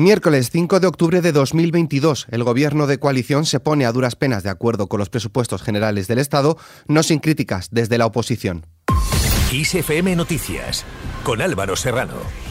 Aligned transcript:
Miércoles 0.00 0.50
5 0.52 0.78
de 0.78 0.86
octubre 0.86 1.20
de 1.20 1.32
2022, 1.32 2.28
el 2.30 2.44
gobierno 2.44 2.86
de 2.86 3.00
coalición 3.00 3.44
se 3.44 3.58
pone 3.58 3.84
a 3.84 3.90
duras 3.90 4.14
penas 4.14 4.44
de 4.44 4.48
acuerdo 4.48 4.88
con 4.88 5.00
los 5.00 5.10
presupuestos 5.10 5.60
generales 5.60 6.06
del 6.06 6.20
Estado, 6.20 6.56
no 6.86 7.02
sin 7.02 7.18
críticas 7.18 7.66
desde 7.72 7.98
la 7.98 8.06
oposición. 8.06 8.64
Noticias, 10.14 10.84
con 11.24 11.42
Álvaro 11.42 11.74
Serrano. 11.74 12.47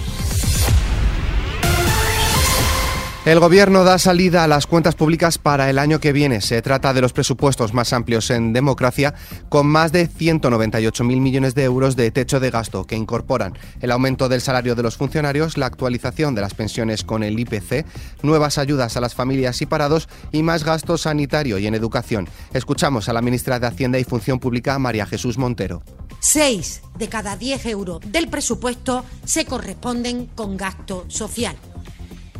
El 3.27 3.41
Gobierno 3.41 3.83
da 3.83 3.99
salida 3.99 4.45
a 4.45 4.47
las 4.47 4.67
cuentas 4.67 4.95
públicas 4.95 5.37
para 5.37 5.69
el 5.69 5.79
año 5.79 5.99
que 5.99 6.13
viene. 6.13 6.39
Se 6.39 6.61
trata 6.61 6.93
de 6.93 7.01
los 7.01 7.11
presupuestos 7.11 7.73
más 7.73 7.91
amplios 7.91 8.29
en 8.29 8.53
democracia, 8.53 9.15
con 9.49 9.67
más 9.67 9.91
de 9.91 10.09
198.000 10.09 11.03
millones 11.19 11.53
de 11.53 11.65
euros 11.65 11.97
de 11.97 12.09
techo 12.09 12.39
de 12.39 12.51
gasto, 12.51 12.85
que 12.85 12.95
incorporan 12.95 13.57
el 13.81 13.91
aumento 13.91 14.29
del 14.29 14.39
salario 14.39 14.75
de 14.75 14.83
los 14.83 14.95
funcionarios, 14.95 15.57
la 15.57 15.65
actualización 15.65 16.35
de 16.35 16.41
las 16.41 16.53
pensiones 16.53 17.03
con 17.03 17.21
el 17.21 17.37
IPC, 17.37 17.85
nuevas 18.21 18.57
ayudas 18.57 18.95
a 18.95 19.01
las 19.01 19.13
familias 19.13 19.61
y 19.61 19.65
parados 19.65 20.07
y 20.31 20.41
más 20.41 20.63
gasto 20.63 20.97
sanitario 20.97 21.57
y 21.57 21.67
en 21.67 21.75
educación. 21.75 22.29
Escuchamos 22.53 23.09
a 23.09 23.13
la 23.13 23.21
ministra 23.21 23.59
de 23.59 23.67
Hacienda 23.67 23.99
y 23.99 24.05
Función 24.05 24.39
Pública, 24.39 24.79
María 24.79 25.05
Jesús 25.05 25.37
Montero. 25.37 25.83
Seis 26.21 26.81
de 26.97 27.09
cada 27.09 27.35
diez 27.35 27.65
euros 27.65 27.99
del 28.09 28.29
presupuesto 28.29 29.03
se 29.25 29.43
corresponden 29.43 30.27
con 30.27 30.55
gasto 30.55 31.03
social. 31.09 31.57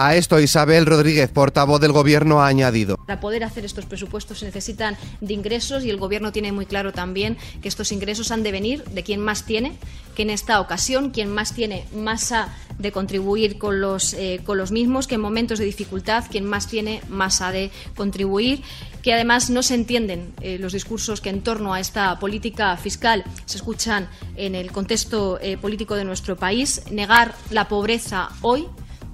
A 0.00 0.14
esto 0.14 0.38
Isabel 0.38 0.86
Rodríguez, 0.86 1.28
portavoz 1.28 1.80
del 1.80 1.90
Gobierno, 1.90 2.40
ha 2.40 2.46
añadido. 2.46 2.98
Para 2.98 3.18
poder 3.18 3.42
hacer 3.42 3.64
estos 3.64 3.84
presupuestos 3.84 4.38
se 4.38 4.44
necesitan 4.46 4.96
de 5.20 5.34
ingresos 5.34 5.82
y 5.82 5.90
el 5.90 5.96
Gobierno 5.96 6.30
tiene 6.30 6.52
muy 6.52 6.66
claro 6.66 6.92
también 6.92 7.36
que 7.60 7.66
estos 7.66 7.90
ingresos 7.90 8.30
han 8.30 8.44
de 8.44 8.52
venir 8.52 8.84
de 8.84 9.02
quien 9.02 9.20
más 9.20 9.44
tiene, 9.44 9.72
que 10.14 10.22
en 10.22 10.30
esta 10.30 10.60
ocasión 10.60 11.10
quien 11.10 11.34
más 11.34 11.52
tiene 11.52 11.84
masa 11.92 12.54
de 12.78 12.92
contribuir 12.92 13.58
con 13.58 13.80
los, 13.80 14.14
eh, 14.14 14.40
con 14.46 14.56
los 14.56 14.70
mismos, 14.70 15.08
que 15.08 15.16
en 15.16 15.20
momentos 15.20 15.58
de 15.58 15.64
dificultad 15.64 16.26
quien 16.30 16.44
más 16.44 16.68
tiene 16.68 17.02
más 17.08 17.40
ha 17.40 17.50
de 17.50 17.72
contribuir 17.96 18.62
que 19.02 19.12
además 19.12 19.50
no 19.50 19.64
se 19.64 19.74
entienden 19.74 20.32
eh, 20.40 20.58
los 20.60 20.74
discursos 20.74 21.20
que 21.20 21.30
en 21.30 21.42
torno 21.42 21.74
a 21.74 21.80
esta 21.80 22.16
política 22.20 22.76
fiscal 22.76 23.24
se 23.46 23.56
escuchan 23.56 24.08
en 24.36 24.54
el 24.54 24.70
contexto 24.70 25.40
eh, 25.40 25.56
político 25.56 25.96
de 25.96 26.04
nuestro 26.04 26.36
país. 26.36 26.82
Negar 26.92 27.34
la 27.50 27.66
pobreza 27.66 28.28
hoy 28.42 28.68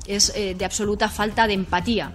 es 0.06 0.32
eh, 0.34 0.54
de 0.54 0.64
absoluta 0.64 1.08
falta 1.08 1.46
de 1.46 1.54
empatía. 1.54 2.12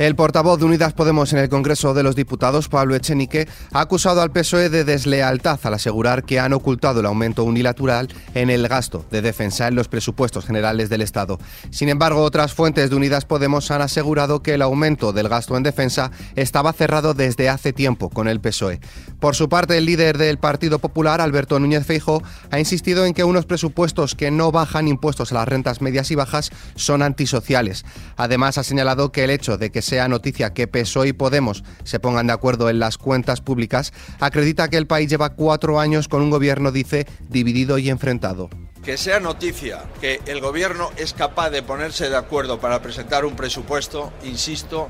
El 0.00 0.16
portavoz 0.16 0.58
de 0.58 0.64
Unidas 0.64 0.94
Podemos 0.94 1.30
en 1.34 1.40
el 1.40 1.50
Congreso 1.50 1.92
de 1.92 2.02
los 2.02 2.16
Diputados, 2.16 2.70
Pablo 2.70 2.94
Echenique, 2.94 3.46
ha 3.70 3.82
acusado 3.82 4.22
al 4.22 4.32
PSOE 4.32 4.70
de 4.70 4.82
deslealtad 4.82 5.60
al 5.62 5.74
asegurar 5.74 6.24
que 6.24 6.40
han 6.40 6.54
ocultado 6.54 7.00
el 7.00 7.06
aumento 7.06 7.44
unilateral 7.44 8.08
en 8.32 8.48
el 8.48 8.66
gasto 8.66 9.04
de 9.10 9.20
defensa 9.20 9.68
en 9.68 9.74
los 9.74 9.88
presupuestos 9.88 10.46
generales 10.46 10.88
del 10.88 11.02
Estado. 11.02 11.38
Sin 11.68 11.90
embargo, 11.90 12.22
otras 12.22 12.54
fuentes 12.54 12.88
de 12.88 12.96
Unidas 12.96 13.26
Podemos 13.26 13.70
han 13.70 13.82
asegurado 13.82 14.42
que 14.42 14.54
el 14.54 14.62
aumento 14.62 15.12
del 15.12 15.28
gasto 15.28 15.54
en 15.58 15.64
defensa 15.64 16.10
estaba 16.34 16.72
cerrado 16.72 17.12
desde 17.12 17.50
hace 17.50 17.74
tiempo 17.74 18.08
con 18.08 18.26
el 18.26 18.40
PSOE. 18.40 18.80
Por 19.20 19.36
su 19.36 19.50
parte, 19.50 19.76
el 19.76 19.84
líder 19.84 20.16
del 20.16 20.38
Partido 20.38 20.78
Popular, 20.78 21.20
Alberto 21.20 21.60
Núñez 21.60 21.84
Feijo, 21.84 22.22
ha 22.50 22.58
insistido 22.58 23.04
en 23.04 23.12
que 23.12 23.24
unos 23.24 23.44
presupuestos 23.44 24.14
que 24.14 24.30
no 24.30 24.50
bajan 24.50 24.88
impuestos 24.88 25.30
a 25.30 25.34
las 25.34 25.48
rentas 25.48 25.82
medias 25.82 26.10
y 26.10 26.14
bajas 26.14 26.48
son 26.74 27.02
antisociales. 27.02 27.84
Además, 28.16 28.56
ha 28.56 28.64
señalado 28.64 29.12
que 29.12 29.24
el 29.24 29.28
hecho 29.28 29.58
de 29.58 29.70
que 29.70 29.89
sea 29.90 30.06
noticia 30.06 30.54
que 30.54 30.68
PSOE 30.68 31.08
y 31.08 31.12
Podemos 31.12 31.64
se 31.82 31.98
pongan 31.98 32.28
de 32.28 32.32
acuerdo 32.32 32.70
en 32.70 32.78
las 32.78 32.96
cuentas 32.96 33.40
públicas, 33.40 33.92
acredita 34.20 34.68
que 34.68 34.76
el 34.76 34.86
país 34.86 35.10
lleva 35.10 35.34
cuatro 35.34 35.80
años 35.80 36.06
con 36.06 36.22
un 36.22 36.30
gobierno, 36.30 36.70
dice, 36.70 37.08
dividido 37.28 37.76
y 37.76 37.90
enfrentado. 37.90 38.48
Que 38.84 38.96
sea 38.96 39.18
noticia 39.18 39.82
que 40.00 40.20
el 40.26 40.40
gobierno 40.40 40.90
es 40.96 41.12
capaz 41.12 41.50
de 41.50 41.64
ponerse 41.64 42.08
de 42.08 42.16
acuerdo 42.16 42.60
para 42.60 42.80
presentar 42.80 43.24
un 43.24 43.34
presupuesto, 43.34 44.12
insisto, 44.22 44.88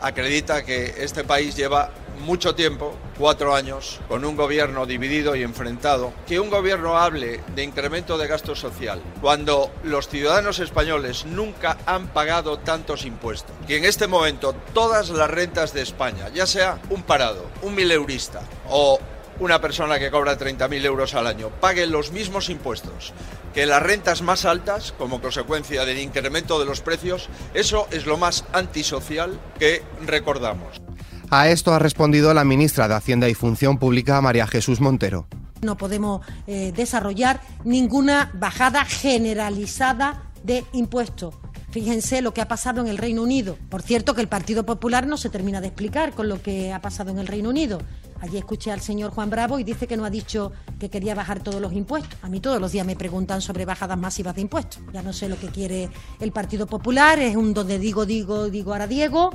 acredita 0.00 0.64
que 0.64 0.94
este 0.98 1.24
país 1.24 1.56
lleva 1.56 1.90
mucho 2.16 2.54
tiempo, 2.54 2.94
cuatro 3.18 3.54
años, 3.54 4.00
con 4.08 4.24
un 4.24 4.36
gobierno 4.36 4.86
dividido 4.86 5.36
y 5.36 5.42
enfrentado, 5.42 6.12
que 6.26 6.40
un 6.40 6.50
gobierno 6.50 6.96
hable 6.96 7.40
de 7.54 7.62
incremento 7.62 8.18
de 8.18 8.26
gasto 8.26 8.54
social 8.54 9.00
cuando 9.20 9.70
los 9.84 10.08
ciudadanos 10.08 10.58
españoles 10.58 11.26
nunca 11.26 11.78
han 11.86 12.08
pagado 12.08 12.58
tantos 12.58 13.04
impuestos. 13.04 13.54
Que 13.66 13.76
en 13.76 13.84
este 13.84 14.06
momento 14.06 14.54
todas 14.72 15.10
las 15.10 15.30
rentas 15.30 15.72
de 15.72 15.82
España, 15.82 16.28
ya 16.34 16.46
sea 16.46 16.80
un 16.90 17.02
parado, 17.02 17.46
un 17.62 17.74
mileurista 17.74 18.42
o 18.68 18.98
una 19.38 19.60
persona 19.60 19.98
que 19.98 20.10
cobra 20.10 20.38
30.000 20.38 20.84
euros 20.84 21.14
al 21.14 21.26
año, 21.26 21.50
paguen 21.60 21.92
los 21.92 22.10
mismos 22.10 22.48
impuestos 22.48 23.12
que 23.56 23.64
las 23.64 23.82
rentas 23.82 24.20
más 24.20 24.44
altas, 24.44 24.92
como 24.98 25.22
consecuencia 25.22 25.86
del 25.86 25.98
incremento 25.98 26.58
de 26.58 26.66
los 26.66 26.82
precios, 26.82 27.30
eso 27.54 27.88
es 27.90 28.04
lo 28.04 28.18
más 28.18 28.44
antisocial 28.52 29.40
que 29.58 29.82
recordamos. 30.04 30.85
A 31.30 31.48
esto 31.48 31.74
ha 31.74 31.78
respondido 31.78 32.32
la 32.34 32.44
ministra 32.44 32.86
de 32.86 32.94
Hacienda 32.94 33.28
y 33.28 33.34
Función 33.34 33.78
Pública, 33.78 34.20
María 34.20 34.46
Jesús 34.46 34.80
Montero. 34.80 35.26
No 35.62 35.76
podemos 35.76 36.24
eh, 36.46 36.72
desarrollar 36.76 37.40
ninguna 37.64 38.30
bajada 38.34 38.84
generalizada 38.84 40.30
de 40.44 40.64
impuestos. 40.72 41.34
Fíjense 41.70 42.22
lo 42.22 42.32
que 42.32 42.40
ha 42.40 42.48
pasado 42.48 42.80
en 42.80 42.86
el 42.86 42.96
Reino 42.96 43.22
Unido. 43.22 43.58
Por 43.68 43.82
cierto, 43.82 44.14
que 44.14 44.20
el 44.20 44.28
Partido 44.28 44.64
Popular 44.64 45.06
no 45.06 45.16
se 45.16 45.28
termina 45.28 45.60
de 45.60 45.66
explicar 45.66 46.12
con 46.12 46.28
lo 46.28 46.40
que 46.40 46.72
ha 46.72 46.80
pasado 46.80 47.10
en 47.10 47.18
el 47.18 47.26
Reino 47.26 47.50
Unido. 47.50 47.80
Allí 48.20 48.38
escuché 48.38 48.70
al 48.70 48.80
señor 48.80 49.10
Juan 49.10 49.28
Bravo 49.28 49.58
y 49.58 49.64
dice 49.64 49.86
que 49.86 49.96
no 49.96 50.04
ha 50.04 50.10
dicho 50.10 50.52
que 50.78 50.88
quería 50.88 51.14
bajar 51.14 51.40
todos 51.40 51.60
los 51.60 51.72
impuestos. 51.72 52.18
A 52.22 52.28
mí 52.28 52.40
todos 52.40 52.60
los 52.60 52.72
días 52.72 52.86
me 52.86 52.96
preguntan 52.96 53.42
sobre 53.42 53.64
bajadas 53.64 53.98
masivas 53.98 54.36
de 54.36 54.42
impuestos. 54.42 54.80
Ya 54.92 55.02
no 55.02 55.12
sé 55.12 55.28
lo 55.28 55.38
que 55.38 55.48
quiere 55.48 55.90
el 56.20 56.32
Partido 56.32 56.66
Popular, 56.66 57.18
es 57.18 57.36
un 57.36 57.52
donde 57.52 57.78
digo, 57.78 58.06
digo, 58.06 58.48
digo 58.48 58.72
ahora 58.72 58.86
Diego. 58.86 59.30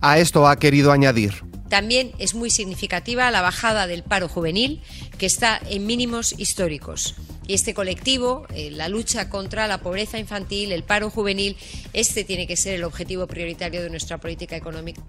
A 0.00 0.18
esto 0.18 0.48
ha 0.48 0.56
querido 0.56 0.90
añadir. 0.90 1.51
También 1.72 2.12
es 2.18 2.34
muy 2.34 2.50
significativa 2.50 3.30
la 3.30 3.40
bajada 3.40 3.86
del 3.86 4.02
paro 4.02 4.28
juvenil, 4.28 4.82
que 5.16 5.24
está 5.24 5.58
en 5.70 5.86
mínimos 5.86 6.34
históricos. 6.38 7.14
Y 7.46 7.54
este 7.54 7.72
colectivo, 7.72 8.46
eh, 8.54 8.70
la 8.70 8.90
lucha 8.90 9.30
contra 9.30 9.66
la 9.66 9.78
pobreza 9.78 10.18
infantil, 10.18 10.70
el 10.70 10.82
paro 10.82 11.08
juvenil, 11.08 11.56
este 11.94 12.24
tiene 12.24 12.46
que 12.46 12.58
ser 12.58 12.74
el 12.74 12.84
objetivo 12.84 13.26
prioritario 13.26 13.82
de 13.82 13.88
nuestra 13.88 14.18
política 14.18 14.54
económica. 14.54 15.00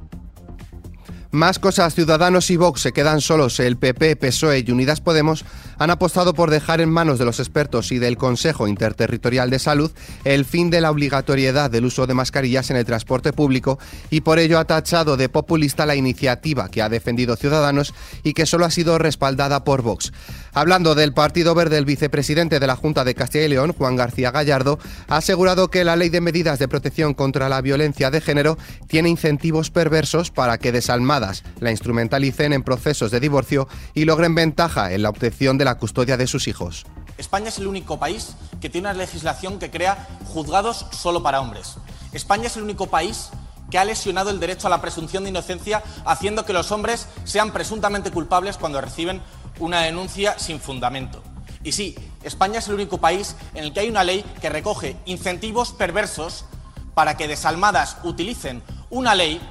Más 1.34 1.58
cosas, 1.58 1.96
Ciudadanos 1.96 2.52
y 2.52 2.58
Vox 2.58 2.80
se 2.80 2.92
quedan 2.92 3.20
solos. 3.20 3.60
El 3.60 3.76
PP, 3.78 4.18
PSOE 4.18 4.64
y 4.68 4.72
Unidas 4.72 5.02
Podemos 5.02 5.46
han 5.80 5.90
apostado 5.90 6.36
por 6.36 6.52
dejar 6.52 6.80
en 6.80 6.92
manos 6.92 7.18
de 7.18 7.26
los 7.26 7.40
expertos 7.40 7.92
y 7.92 7.98
del 7.98 8.18
Consejo 8.18 8.68
Interterritorial 8.68 9.50
de 9.50 9.58
Salud 9.58 9.92
el 10.26 10.46
fin 10.46 10.70
de 10.70 10.80
la 10.80 10.92
obligatoriedad 10.92 11.72
del 11.72 11.86
uso 11.86 12.06
de 12.06 12.14
mascarillas 12.14 12.70
en 12.70 12.78
el 12.78 12.86
transporte 12.86 13.34
público 13.34 13.80
y 14.12 14.22
por 14.22 14.38
ello 14.38 14.60
ha 14.60 14.66
tachado 14.66 15.18
de 15.18 15.28
populista 15.28 15.88
la 15.88 15.96
iniciativa 15.96 16.70
que 16.70 16.84
ha 16.84 16.90
defendido 16.90 17.36
Ciudadanos 17.36 17.96
y 18.22 18.34
que 18.34 18.46
solo 18.46 18.66
ha 18.66 18.70
sido 18.70 19.00
respaldada 19.00 19.64
por 19.64 19.82
Vox. 19.82 20.14
Hablando 20.54 20.94
del 20.94 21.16
Partido 21.16 21.56
Verde, 21.56 21.80
el 21.80 21.86
vicepresidente 21.86 22.60
de 22.60 22.68
la 22.68 22.76
Junta 22.76 23.04
de 23.04 23.16
Castilla 23.16 23.46
y 23.46 23.50
León, 23.50 23.74
Juan 23.74 23.96
García 23.96 24.30
Gallardo, 24.30 24.78
ha 25.08 25.18
asegurado 25.18 25.70
que 25.70 25.84
la 25.84 25.96
Ley 25.96 26.10
de 26.10 26.22
Medidas 26.22 26.60
de 26.60 26.68
Protección 26.68 27.16
contra 27.16 27.50
la 27.50 27.60
Violencia 27.62 28.12
de 28.12 28.22
Género 28.22 28.60
tiene 28.86 29.10
incentivos 29.10 29.72
perversos 29.72 30.30
para 30.30 30.60
que 30.60 30.72
desalmadas 30.72 31.23
la 31.60 31.72
instrumentalicen 31.72 32.54
en 32.54 32.64
procesos 32.64 33.12
de 33.12 33.20
divorcio 33.20 33.68
y 33.94 34.06
logren 34.06 34.36
ventaja 34.36 34.92
en 34.92 35.04
la 35.04 35.10
obtención 35.10 35.58
de 35.58 35.66
la 35.66 35.76
custodia 35.76 36.18
de 36.18 36.28
sus 36.28 36.48
hijos. 36.48 36.86
España 37.18 37.50
es 37.50 37.60
el 37.60 37.68
único 37.68 38.00
país 38.00 38.36
que 38.60 38.70
tiene 38.70 38.90
una 38.90 38.98
legislación 38.98 39.60
que 39.60 39.70
crea 39.70 40.08
juzgados 40.26 40.86
solo 40.92 41.22
para 41.22 41.42
hombres. 41.42 41.76
España 42.12 42.48
es 42.48 42.58
el 42.58 42.64
único 42.64 42.88
país 42.88 43.30
que 43.70 43.78
ha 43.80 43.86
lesionado 43.86 44.30
el 44.30 44.40
derecho 44.40 44.68
a 44.68 44.70
la 44.70 44.82
presunción 44.82 45.24
de 45.24 45.30
inocencia, 45.30 45.84
haciendo 46.06 46.46
que 46.46 46.54
los 46.54 46.72
hombres 46.72 47.08
sean 47.24 47.52
presuntamente 47.52 48.12
culpables 48.12 48.58
cuando 48.58 48.82
reciben 48.82 49.22
una 49.60 49.82
denuncia 49.82 50.38
sin 50.38 50.60
fundamento. 50.60 51.24
Y 51.64 51.72
sí, 51.72 51.96
España 52.24 52.60
es 52.60 52.68
el 52.68 52.76
único 52.76 53.00
país 53.00 53.36
en 53.54 53.64
el 53.64 53.74
que 53.74 53.80
hay 53.80 53.90
una 53.90 54.04
ley 54.04 54.24
que 54.42 54.50
recoge 54.50 54.98
incentivos 55.06 55.72
perversos 55.72 56.46
para 56.94 57.18
que 57.18 57.28
desalmadas 57.28 57.98
utilicen 58.04 58.62
una 58.90 59.16
ley 59.16 59.42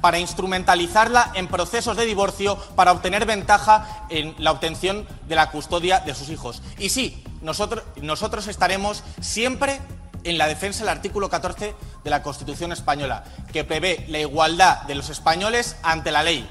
para 0.00 0.18
instrumentalizarla 0.18 1.32
en 1.34 1.48
procesos 1.48 1.96
de 1.96 2.04
divorcio 2.04 2.56
para 2.74 2.92
obtener 2.92 3.26
ventaja 3.26 4.06
en 4.08 4.34
la 4.38 4.52
obtención 4.52 5.06
de 5.28 5.34
la 5.34 5.50
custodia 5.50 6.00
de 6.00 6.14
sus 6.14 6.28
hijos. 6.28 6.62
Y 6.78 6.88
sí, 6.88 7.22
nosotros, 7.42 7.84
nosotros 8.00 8.46
estaremos 8.48 9.02
siempre 9.20 9.80
en 10.24 10.38
la 10.38 10.48
defensa 10.48 10.80
del 10.80 10.88
artículo 10.88 11.28
14 11.28 11.74
de 12.04 12.10
la 12.10 12.22
Constitución 12.22 12.72
española, 12.72 13.24
que 13.52 13.64
prevé 13.64 14.04
la 14.08 14.18
igualdad 14.18 14.82
de 14.82 14.94
los 14.94 15.10
españoles 15.10 15.76
ante 15.82 16.10
la 16.10 16.22
ley. 16.22 16.48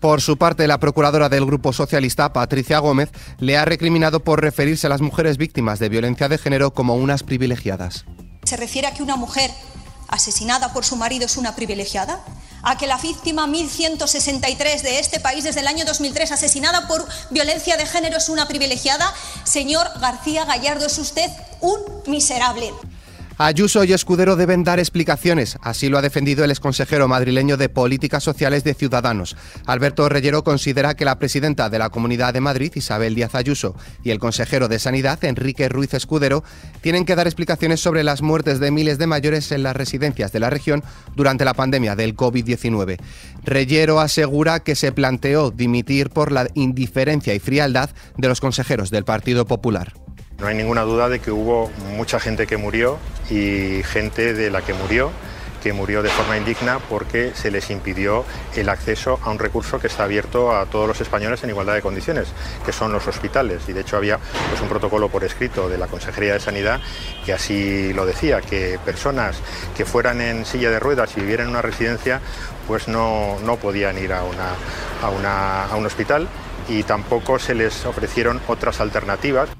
Por 0.00 0.22
su 0.22 0.38
parte, 0.38 0.66
la 0.66 0.80
procuradora 0.80 1.28
del 1.28 1.44
Grupo 1.44 1.74
Socialista, 1.74 2.32
Patricia 2.32 2.78
Gómez, 2.78 3.10
le 3.38 3.58
ha 3.58 3.66
recriminado 3.66 4.20
por 4.24 4.40
referirse 4.40 4.86
a 4.86 4.90
las 4.90 5.02
mujeres 5.02 5.36
víctimas 5.36 5.78
de 5.78 5.90
violencia 5.90 6.28
de 6.28 6.38
género 6.38 6.72
como 6.72 6.94
unas 6.94 7.22
privilegiadas. 7.22 8.06
¿Se 8.44 8.56
refiere 8.56 8.88
a 8.88 8.94
que 8.94 9.02
una 9.02 9.16
mujer 9.16 9.50
asesinada 10.08 10.72
por 10.72 10.86
su 10.86 10.96
marido 10.96 11.26
es 11.26 11.36
una 11.36 11.54
privilegiada? 11.54 12.24
¿A 12.62 12.76
que 12.76 12.86
la 12.86 12.98
víctima 12.98 13.46
1163 13.46 14.82
de 14.82 14.98
este 14.98 15.20
país 15.20 15.44
desde 15.44 15.60
el 15.60 15.66
año 15.66 15.84
2003 15.84 16.32
asesinada 16.32 16.86
por 16.86 17.06
violencia 17.30 17.76
de 17.76 17.86
género 17.86 18.18
es 18.18 18.28
una 18.28 18.46
privilegiada? 18.48 19.12
Señor 19.44 19.86
García 20.00 20.44
Gallardo, 20.44 20.86
es 20.86 20.98
usted 20.98 21.30
un 21.60 21.80
miserable. 22.06 22.72
Ayuso 23.42 23.84
y 23.84 23.94
Escudero 23.94 24.36
deben 24.36 24.64
dar 24.64 24.78
explicaciones, 24.78 25.56
así 25.62 25.88
lo 25.88 25.96
ha 25.96 26.02
defendido 26.02 26.44
el 26.44 26.50
exconsejero 26.50 27.08
madrileño 27.08 27.56
de 27.56 27.70
Políticas 27.70 28.22
Sociales 28.22 28.64
de 28.64 28.74
Ciudadanos. 28.74 29.34
Alberto 29.64 30.06
Reyero 30.10 30.44
considera 30.44 30.92
que 30.92 31.06
la 31.06 31.18
presidenta 31.18 31.70
de 31.70 31.78
la 31.78 31.88
Comunidad 31.88 32.34
de 32.34 32.42
Madrid, 32.42 32.70
Isabel 32.74 33.14
Díaz 33.14 33.34
Ayuso, 33.34 33.74
y 34.04 34.10
el 34.10 34.18
consejero 34.18 34.68
de 34.68 34.78
Sanidad, 34.78 35.24
Enrique 35.24 35.70
Ruiz 35.70 35.94
Escudero, 35.94 36.44
tienen 36.82 37.06
que 37.06 37.16
dar 37.16 37.26
explicaciones 37.26 37.80
sobre 37.80 38.04
las 38.04 38.20
muertes 38.20 38.60
de 38.60 38.70
miles 38.70 38.98
de 38.98 39.06
mayores 39.06 39.50
en 39.52 39.62
las 39.62 39.74
residencias 39.74 40.32
de 40.32 40.40
la 40.40 40.50
región 40.50 40.84
durante 41.16 41.46
la 41.46 41.54
pandemia 41.54 41.96
del 41.96 42.14
COVID-19. 42.14 42.98
Reyero 43.42 44.00
asegura 44.00 44.60
que 44.60 44.76
se 44.76 44.92
planteó 44.92 45.50
dimitir 45.50 46.10
por 46.10 46.30
la 46.30 46.46
indiferencia 46.52 47.34
y 47.34 47.38
frialdad 47.38 47.88
de 48.18 48.28
los 48.28 48.38
consejeros 48.38 48.90
del 48.90 49.06
Partido 49.06 49.46
Popular. 49.46 49.94
No 50.40 50.46
hay 50.46 50.54
ninguna 50.54 50.82
duda 50.82 51.08
de 51.08 51.20
que 51.20 51.30
hubo 51.30 51.70
mucha 51.96 52.18
gente 52.18 52.46
que 52.46 52.56
murió 52.56 52.98
y 53.28 53.82
gente 53.84 54.34
de 54.34 54.50
la 54.50 54.62
que 54.62 54.74
murió 54.74 55.10
que 55.60 55.72
murió 55.72 56.02
de 56.02 56.08
forma 56.08 56.36
indigna 56.36 56.78
porque 56.78 57.32
se 57.34 57.50
les 57.50 57.70
impidió 57.70 58.24
el 58.56 58.68
acceso 58.68 59.20
a 59.22 59.30
un 59.30 59.38
recurso 59.38 59.78
que 59.78 59.86
está 59.86 60.04
abierto 60.04 60.56
a 60.56 60.66
todos 60.66 60.88
los 60.88 61.00
españoles 61.00 61.42
en 61.44 61.50
igualdad 61.50 61.74
de 61.74 61.82
condiciones, 61.82 62.28
que 62.64 62.72
son 62.72 62.92
los 62.92 63.06
hospitales. 63.06 63.62
Y 63.68 63.72
de 63.72 63.80
hecho 63.80 63.96
había 63.96 64.18
pues, 64.48 64.60
un 64.60 64.68
protocolo 64.68 65.08
por 65.08 65.24
escrito 65.24 65.68
de 65.68 65.78
la 65.78 65.86
Consejería 65.86 66.34
de 66.34 66.40
Sanidad 66.40 66.80
que 67.24 67.32
así 67.32 67.92
lo 67.92 68.06
decía, 68.06 68.40
que 68.40 68.78
personas 68.84 69.36
que 69.76 69.84
fueran 69.84 70.20
en 70.20 70.44
silla 70.46 70.70
de 70.70 70.80
ruedas 70.80 71.16
y 71.16 71.20
vivieran 71.20 71.46
en 71.46 71.50
una 71.50 71.62
residencia, 71.62 72.20
pues 72.66 72.88
no, 72.88 73.38
no 73.40 73.56
podían 73.56 73.98
ir 73.98 74.12
a, 74.12 74.24
una, 74.24 74.54
a, 75.02 75.10
una, 75.10 75.64
a 75.66 75.76
un 75.76 75.86
hospital 75.86 76.28
y 76.68 76.82
tampoco 76.84 77.38
se 77.38 77.54
les 77.54 77.84
ofrecieron 77.84 78.40
otras 78.48 78.80
alternativas. 78.80 79.50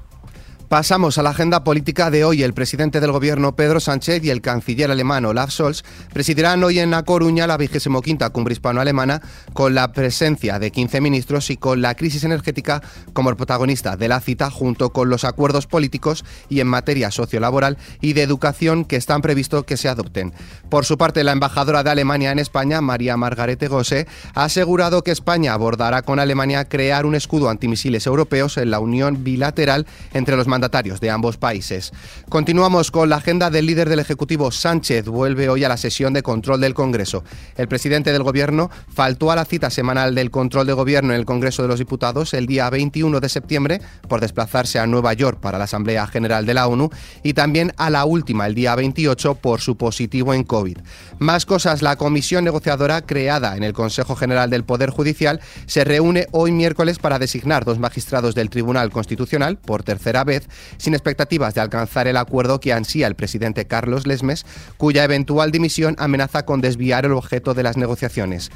Pasamos 0.71 1.17
a 1.17 1.21
la 1.21 1.31
agenda 1.31 1.65
política 1.65 2.09
de 2.09 2.23
hoy. 2.23 2.43
El 2.43 2.53
presidente 2.53 3.01
del 3.01 3.11
gobierno 3.11 3.57
Pedro 3.57 3.81
Sánchez 3.81 4.23
y 4.23 4.29
el 4.29 4.39
canciller 4.39 4.89
alemán 4.89 5.25
Olaf 5.25 5.51
Scholz 5.51 5.83
presidirán 6.13 6.63
hoy 6.63 6.79
en 6.79 6.91
La 6.91 7.03
Coruña 7.03 7.45
la 7.45 7.57
quinta 7.57 8.29
cumbre 8.29 8.53
hispano-alemana 8.53 9.21
con 9.51 9.75
la 9.75 9.91
presencia 9.91 10.59
de 10.59 10.71
15 10.71 11.01
ministros 11.01 11.49
y 11.49 11.57
con 11.57 11.81
la 11.81 11.95
crisis 11.95 12.23
energética 12.23 12.81
como 13.11 13.35
protagonista 13.35 13.97
de 13.97 14.07
la 14.07 14.21
cita 14.21 14.49
junto 14.49 14.93
con 14.93 15.09
los 15.09 15.25
acuerdos 15.25 15.67
políticos 15.67 16.23
y 16.47 16.61
en 16.61 16.67
materia 16.67 17.11
sociolaboral 17.11 17.77
y 17.99 18.13
de 18.13 18.21
educación 18.21 18.85
que 18.85 18.95
están 18.95 19.21
previstos 19.21 19.65
que 19.65 19.75
se 19.75 19.89
adopten. 19.89 20.31
Por 20.69 20.85
su 20.85 20.97
parte, 20.97 21.25
la 21.25 21.33
embajadora 21.33 21.83
de 21.83 21.89
Alemania 21.89 22.31
en 22.31 22.39
España, 22.39 22.79
María 22.79 23.17
Margarete 23.17 23.67
Gose, 23.67 24.07
ha 24.35 24.45
asegurado 24.45 25.03
que 25.03 25.11
España 25.11 25.51
abordará 25.51 26.01
con 26.03 26.17
Alemania 26.17 26.69
crear 26.69 27.05
un 27.05 27.15
escudo 27.15 27.49
antimisiles 27.49 28.07
europeos 28.07 28.55
en 28.55 28.71
la 28.71 28.79
unión 28.79 29.25
bilateral 29.25 29.85
entre 30.13 30.37
los 30.37 30.47
mandatarios 30.47 30.60
de 30.61 31.09
ambos 31.09 31.37
países. 31.37 31.91
Continuamos 32.29 32.91
con 32.91 33.09
la 33.09 33.17
agenda 33.17 33.49
del 33.49 33.65
líder 33.65 33.89
del 33.89 33.99
Ejecutivo 33.99 34.51
Sánchez. 34.51 35.05
Vuelve 35.05 35.49
hoy 35.49 35.63
a 35.63 35.69
la 35.69 35.77
sesión 35.77 36.13
de 36.13 36.23
control 36.23 36.61
del 36.61 36.73
Congreso. 36.73 37.23
El 37.55 37.67
presidente 37.67 38.11
del 38.11 38.23
Gobierno 38.23 38.69
faltó 38.93 39.31
a 39.31 39.35
la 39.35 39.45
cita 39.45 39.69
semanal 39.69 40.13
del 40.13 40.29
control 40.29 40.67
de 40.67 40.73
Gobierno 40.73 41.13
en 41.13 41.19
el 41.19 41.25
Congreso 41.25 41.61
de 41.61 41.67
los 41.67 41.79
Diputados 41.79 42.33
el 42.33 42.45
día 42.45 42.69
21 42.69 43.19
de 43.19 43.29
septiembre 43.29 43.81
por 44.07 44.21
desplazarse 44.21 44.79
a 44.79 44.87
Nueva 44.87 45.13
York 45.13 45.39
para 45.39 45.57
la 45.57 45.63
Asamblea 45.63 46.05
General 46.07 46.45
de 46.45 46.53
la 46.53 46.67
ONU 46.67 46.89
y 47.23 47.33
también 47.33 47.73
a 47.77 47.89
la 47.89 48.05
última 48.05 48.45
el 48.47 48.55
día 48.55 48.75
28 48.75 49.35
por 49.35 49.61
su 49.61 49.77
positivo 49.77 50.33
en 50.33 50.43
COVID. 50.43 50.77
Más 51.19 51.45
cosas, 51.45 51.81
la 51.81 51.95
comisión 51.95 52.43
negociadora 52.43 53.01
creada 53.01 53.57
en 53.57 53.63
el 53.63 53.73
Consejo 53.73 54.15
General 54.15 54.49
del 54.49 54.63
Poder 54.63 54.89
Judicial 54.89 55.41
se 55.65 55.83
reúne 55.83 56.27
hoy 56.31 56.51
miércoles 56.51 56.99
para 56.99 57.19
designar 57.19 57.65
dos 57.65 57.79
magistrados 57.79 58.35
del 58.35 58.49
Tribunal 58.49 58.91
Constitucional 58.91 59.57
por 59.57 59.83
tercera 59.83 60.23
vez 60.23 60.47
sin 60.77 60.93
expectativas 60.93 61.53
de 61.53 61.61
alcanzar 61.61 62.07
el 62.07 62.17
acuerdo 62.17 62.59
que 62.59 62.73
ansía 62.73 63.07
el 63.07 63.15
presidente 63.15 63.65
Carlos 63.65 64.07
Lesmes, 64.07 64.45
cuya 64.77 65.03
eventual 65.03 65.51
dimisión 65.51 65.95
amenaza 65.99 66.45
con 66.45 66.61
desviar 66.61 67.05
el 67.05 67.13
objeto 67.13 67.53
de 67.53 67.63
las 67.63 67.77
negociaciones. 67.77 68.51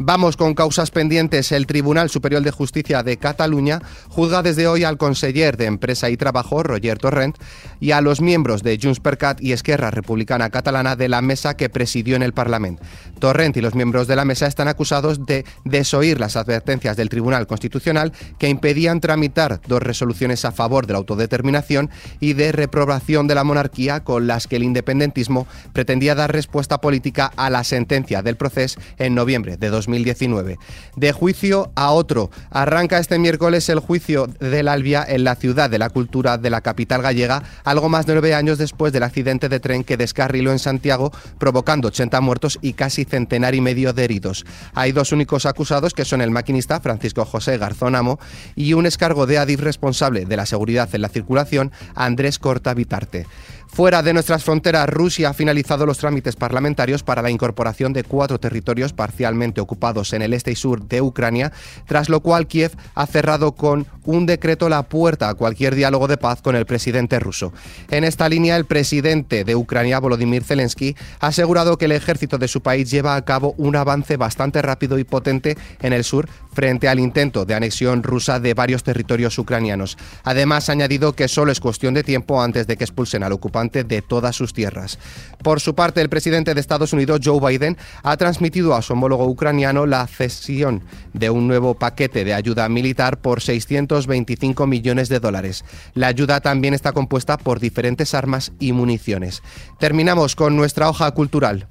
Vamos 0.00 0.36
con 0.36 0.54
causas 0.54 0.92
pendientes. 0.92 1.50
El 1.50 1.66
Tribunal 1.66 2.08
Superior 2.08 2.40
de 2.42 2.52
Justicia 2.52 3.02
de 3.02 3.16
Cataluña 3.16 3.82
juzga 4.08 4.44
desde 4.44 4.68
hoy 4.68 4.84
al 4.84 4.96
conseller 4.96 5.56
de 5.56 5.64
Empresa 5.64 6.08
y 6.08 6.16
Trabajo, 6.16 6.62
Roger 6.62 6.98
Torrent, 6.98 7.36
y 7.80 7.90
a 7.90 8.00
los 8.00 8.20
miembros 8.20 8.62
de 8.62 8.78
Junts 8.80 9.00
per 9.00 9.18
Cat 9.18 9.40
y 9.42 9.50
Esquerra 9.50 9.90
Republicana 9.90 10.50
Catalana 10.50 10.94
de 10.94 11.08
la 11.08 11.20
mesa 11.20 11.56
que 11.56 11.68
presidió 11.68 12.14
en 12.14 12.22
el 12.22 12.32
Parlamento. 12.32 12.84
Torrent 13.18 13.56
y 13.56 13.60
los 13.60 13.74
miembros 13.74 14.06
de 14.06 14.14
la 14.14 14.24
mesa 14.24 14.46
están 14.46 14.68
acusados 14.68 15.26
de 15.26 15.44
desoír 15.64 16.20
las 16.20 16.36
advertencias 16.36 16.96
del 16.96 17.08
Tribunal 17.08 17.48
Constitucional 17.48 18.12
que 18.38 18.48
impedían 18.48 19.00
tramitar 19.00 19.60
dos 19.66 19.82
resoluciones 19.82 20.44
a 20.44 20.52
favor 20.52 20.86
de 20.86 20.92
la 20.92 21.00
autodeterminación 21.00 21.90
y 22.20 22.34
de 22.34 22.52
reprobación 22.52 23.26
de 23.26 23.34
la 23.34 23.42
monarquía 23.42 24.04
con 24.04 24.28
las 24.28 24.46
que 24.46 24.56
el 24.56 24.62
independentismo 24.62 25.48
pretendía 25.72 26.14
dar 26.14 26.32
respuesta 26.32 26.80
política 26.80 27.32
a 27.36 27.50
la 27.50 27.64
sentencia 27.64 28.22
del 28.22 28.36
proceso 28.36 28.80
en 28.96 29.16
noviembre 29.16 29.56
de 29.56 29.68
2020. 29.68 29.87
2019. 29.88 30.58
De 30.96 31.12
juicio 31.12 31.72
a 31.74 31.90
otro. 31.92 32.30
Arranca 32.50 32.98
este 32.98 33.18
miércoles 33.18 33.68
el 33.68 33.80
juicio 33.80 34.26
del 34.26 34.68
Albia 34.68 35.04
en 35.06 35.24
la 35.24 35.34
ciudad 35.34 35.70
de 35.70 35.78
la 35.78 35.90
cultura 35.90 36.38
de 36.38 36.50
la 36.50 36.60
capital 36.60 37.02
gallega, 37.02 37.42
algo 37.64 37.88
más 37.88 38.06
de 38.06 38.12
nueve 38.12 38.34
años 38.34 38.58
después 38.58 38.92
del 38.92 39.02
accidente 39.02 39.48
de 39.48 39.60
tren 39.60 39.84
que 39.84 39.96
descarriló 39.96 40.52
en 40.52 40.58
Santiago, 40.58 41.10
provocando 41.38 41.88
80 41.88 42.20
muertos 42.20 42.58
y 42.60 42.74
casi 42.74 43.04
centenar 43.04 43.54
y 43.54 43.60
medio 43.60 43.92
de 43.92 44.04
heridos. 44.04 44.44
Hay 44.74 44.92
dos 44.92 45.12
únicos 45.12 45.46
acusados 45.46 45.94
que 45.94 46.04
son 46.04 46.20
el 46.20 46.30
maquinista 46.30 46.80
Francisco 46.80 47.24
José 47.24 47.58
Garzón 47.58 47.94
Amo 47.94 48.18
y 48.54 48.74
un 48.74 48.86
escargo 48.86 49.26
de 49.26 49.38
Adif 49.38 49.60
responsable 49.60 50.26
de 50.26 50.36
la 50.36 50.46
seguridad 50.46 50.88
en 50.92 51.02
la 51.02 51.08
circulación, 51.08 51.72
Andrés 51.94 52.38
Corta 52.38 52.74
Vitarte. 52.74 53.26
Fuera 53.68 54.02
de 54.02 54.12
nuestras 54.12 54.42
fronteras, 54.42 54.88
Rusia 54.88 55.28
ha 55.28 55.34
finalizado 55.34 55.86
los 55.86 55.98
trámites 55.98 56.34
parlamentarios 56.34 57.04
para 57.04 57.22
la 57.22 57.30
incorporación 57.30 57.92
de 57.92 58.02
cuatro 58.02 58.40
territorios 58.40 58.92
parcialmente 58.92 59.60
ocupados 59.60 60.12
en 60.14 60.22
el 60.22 60.34
este 60.34 60.50
y 60.50 60.56
sur 60.56 60.82
de 60.88 61.00
Ucrania, 61.00 61.52
tras 61.86 62.08
lo 62.08 62.20
cual 62.20 62.48
Kiev 62.48 62.72
ha 62.96 63.06
cerrado 63.06 63.52
con 63.52 63.86
un 64.04 64.26
decreto 64.26 64.68
la 64.68 64.82
puerta 64.82 65.28
a 65.28 65.34
cualquier 65.34 65.74
diálogo 65.74 66.08
de 66.08 66.16
paz 66.16 66.42
con 66.42 66.56
el 66.56 66.66
presidente 66.66 67.20
ruso. 67.20 67.52
En 67.90 68.02
esta 68.02 68.28
línea, 68.28 68.56
el 68.56 68.64
presidente 68.64 69.44
de 69.44 69.54
Ucrania, 69.54 70.00
Volodymyr 70.00 70.42
Zelensky, 70.42 70.96
ha 71.20 71.28
asegurado 71.28 71.78
que 71.78 71.84
el 71.84 71.92
ejército 71.92 72.38
de 72.38 72.48
su 72.48 72.62
país 72.62 72.90
lleva 72.90 73.14
a 73.14 73.24
cabo 73.24 73.54
un 73.58 73.76
avance 73.76 74.16
bastante 74.16 74.60
rápido 74.60 74.98
y 74.98 75.04
potente 75.04 75.56
en 75.82 75.92
el 75.92 76.04
sur 76.04 76.28
frente 76.58 76.88
al 76.88 76.98
intento 76.98 77.44
de 77.44 77.54
anexión 77.54 78.02
rusa 78.02 78.40
de 78.40 78.52
varios 78.52 78.82
territorios 78.82 79.38
ucranianos. 79.38 79.96
Además, 80.24 80.68
ha 80.68 80.72
añadido 80.72 81.12
que 81.12 81.28
solo 81.28 81.52
es 81.52 81.60
cuestión 81.60 81.94
de 81.94 82.02
tiempo 82.02 82.42
antes 82.42 82.66
de 82.66 82.76
que 82.76 82.82
expulsen 82.82 83.22
al 83.22 83.30
ocupante 83.30 83.84
de 83.84 84.02
todas 84.02 84.34
sus 84.34 84.52
tierras. 84.52 84.98
Por 85.44 85.60
su 85.60 85.76
parte, 85.76 86.00
el 86.00 86.08
presidente 86.08 86.54
de 86.54 86.60
Estados 86.60 86.92
Unidos, 86.92 87.20
Joe 87.22 87.38
Biden, 87.38 87.76
ha 88.02 88.16
transmitido 88.16 88.74
a 88.74 88.82
su 88.82 88.94
homólogo 88.94 89.26
ucraniano 89.26 89.86
la 89.86 90.04
cesión 90.08 90.82
de 91.12 91.30
un 91.30 91.46
nuevo 91.46 91.74
paquete 91.74 92.24
de 92.24 92.34
ayuda 92.34 92.68
militar 92.68 93.20
por 93.20 93.40
600 93.40 93.68
225 93.88 94.66
millones 94.66 95.08
de 95.08 95.20
dólares. 95.20 95.64
La 95.94 96.08
ayuda 96.08 96.40
también 96.40 96.74
está 96.74 96.92
compuesta 96.92 97.36
por 97.36 97.60
diferentes 97.60 98.14
armas 98.14 98.52
y 98.58 98.72
municiones. 98.72 99.42
Terminamos 99.78 100.36
con 100.36 100.56
nuestra 100.56 100.88
hoja 100.88 101.10
cultural. 101.12 101.66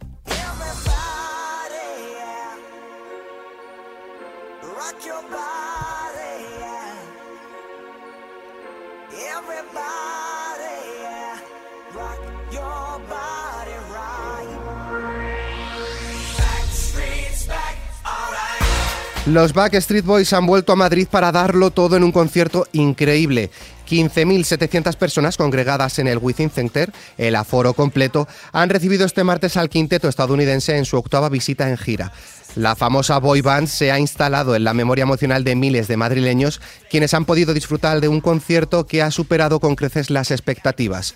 Los 19.27 19.51
Backstreet 19.51 20.05
Boys 20.05 20.31
han 20.31 20.45
vuelto 20.45 20.71
a 20.71 20.77
Madrid 20.77 21.05
para 21.11 21.33
darlo 21.33 21.69
todo 21.71 21.97
en 21.97 22.05
un 22.05 22.13
concierto 22.13 22.65
increíble. 22.71 23.51
15.700 23.85 24.95
personas 24.95 25.35
congregadas 25.35 25.99
en 25.99 26.07
el 26.07 26.17
Within 26.17 26.49
Center, 26.49 26.93
el 27.17 27.35
aforo 27.35 27.73
completo, 27.73 28.25
han 28.53 28.69
recibido 28.69 29.05
este 29.05 29.25
martes 29.25 29.57
al 29.57 29.67
quinteto 29.67 30.07
estadounidense 30.07 30.77
en 30.77 30.85
su 30.85 30.95
octava 30.95 31.27
visita 31.27 31.69
en 31.69 31.75
gira. 31.75 32.13
La 32.55 32.77
famosa 32.77 33.19
boy 33.19 33.41
band 33.41 33.67
se 33.67 33.91
ha 33.91 33.99
instalado 33.99 34.55
en 34.55 34.63
la 34.63 34.73
memoria 34.73 35.03
emocional 35.03 35.43
de 35.43 35.57
miles 35.57 35.89
de 35.89 35.97
madrileños, 35.97 36.61
quienes 36.89 37.13
han 37.13 37.25
podido 37.25 37.53
disfrutar 37.53 37.99
de 37.99 38.07
un 38.07 38.21
concierto 38.21 38.87
que 38.87 39.01
ha 39.01 39.11
superado 39.11 39.59
con 39.59 39.75
creces 39.75 40.09
las 40.09 40.31
expectativas. 40.31 41.15